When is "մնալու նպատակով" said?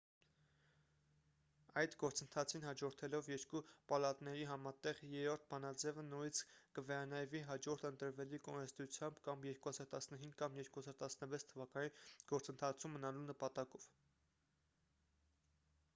12.97-13.89